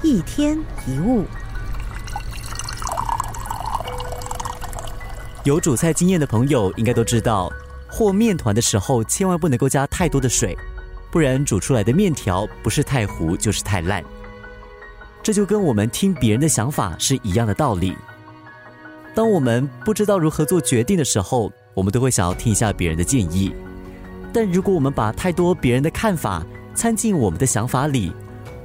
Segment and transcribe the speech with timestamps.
[0.00, 0.56] 一天
[0.86, 1.24] 一物，
[5.42, 7.52] 有煮菜经验的朋友应该都知道，
[7.88, 10.56] 和面团的时候千万不能够加太多的水，
[11.10, 14.04] 不然煮出来的面条不是太糊就是太烂。
[15.20, 17.96] 这就跟我们听别人的想法是一样的道理。
[19.16, 23.52] 当我们不知道如何做决定的时候，我们都会想要听一下别人的建议。
[24.32, 28.12] 但如果我们把太多别人的看法掺进我们的想法里，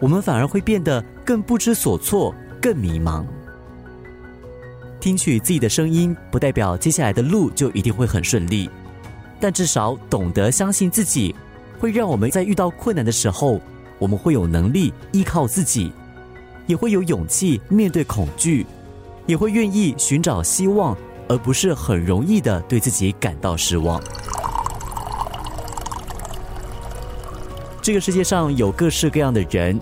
[0.04, 3.24] 我们反而会变得更不知所措、更迷茫。
[5.00, 8.70] 听取自己的声音，不代表接下来的路就一定会很顺利，
[9.40, 11.34] 但至少懂得相信自己，
[11.80, 13.62] 会让我们在遇到困难的时候，
[13.98, 15.94] 我们会有能力依靠自己，
[16.68, 18.66] 也会有勇气面对恐惧。
[19.26, 20.98] 也会愿意寻找希望，
[21.30, 24.04] 而不是很容易的对自己感到失望。
[27.82, 29.80] 这个世界上有各式各样的人，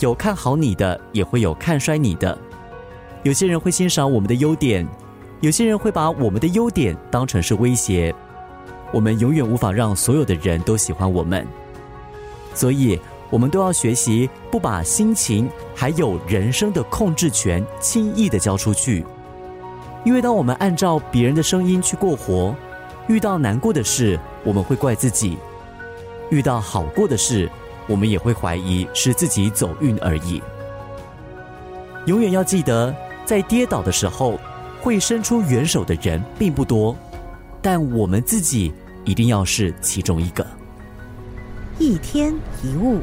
[0.00, 2.36] 有看好你的，也会有看衰你的。
[3.22, 4.86] 有些人会欣赏我们的优点，
[5.40, 8.14] 有些人会把我们的优点当成是威胁。
[8.92, 11.46] 我们永远无法让所有的人都喜欢我们，
[12.54, 12.98] 所以。
[13.28, 19.04] 我们都要学习不把心情还有人生的控制权轻易的交出去，
[20.04, 22.54] 因为当我们按照别人的声音去过活，
[23.08, 25.36] 遇到难过的事，我们会怪自己；
[26.30, 27.50] 遇到好过的事，
[27.88, 30.42] 我们也会怀疑是自己走运而已。
[32.06, 34.38] 永远要记得，在跌倒的时候，
[34.80, 36.96] 会伸出援手的人并不多，
[37.60, 38.72] 但我们自己
[39.04, 40.46] 一定要是其中一个。
[41.78, 43.00] 一天一物。